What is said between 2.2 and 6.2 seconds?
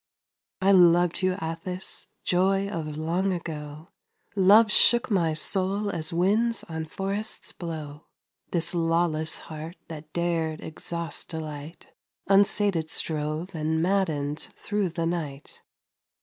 joy of long ago Love shook my soul as